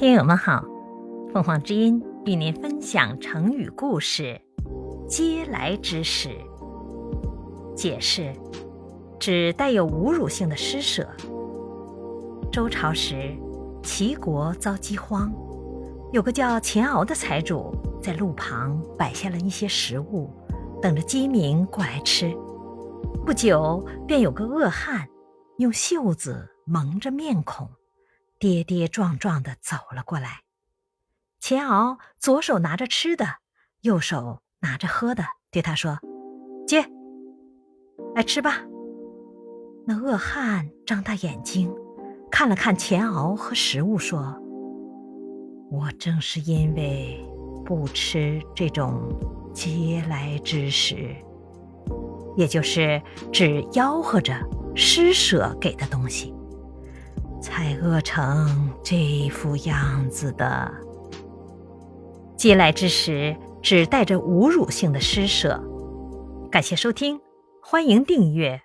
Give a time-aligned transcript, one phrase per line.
[0.00, 0.64] 听友们好，
[1.30, 4.40] 凤凰之音与您分享成语故事
[5.06, 6.30] “嗟来之食”。
[7.76, 8.32] 解释：
[9.18, 11.06] 指带有侮辱性的施舍。
[12.50, 13.36] 周朝时，
[13.82, 15.30] 齐国遭饥荒，
[16.14, 17.70] 有个叫钱敖的财主
[18.02, 20.30] 在路旁摆下了一些食物，
[20.80, 22.34] 等着饥民过来吃。
[23.26, 25.06] 不久，便有个恶汉
[25.58, 27.68] 用袖子蒙着面孔。
[28.40, 30.44] 跌跌撞撞地走了过来，
[31.40, 33.26] 钱敖左手拿着吃的，
[33.82, 35.98] 右手拿着喝的，对他说
[36.66, 36.90] ：“接，
[38.14, 38.62] 来吃吧。”
[39.86, 41.70] 那恶汉张大眼睛，
[42.30, 44.34] 看了看钱敖和食物，说
[45.70, 47.22] ：“我正是因为
[47.62, 49.02] 不吃这种
[49.54, 51.14] 嗟来之食，
[52.38, 54.34] 也就是只吆喝着
[54.74, 56.34] 施舍给的东西。”
[57.40, 60.72] 才饿成这副样子的。
[62.36, 65.62] 嗟来之食，只带着侮辱性的施舍。
[66.50, 67.20] 感谢收听，
[67.62, 68.60] 欢迎订阅。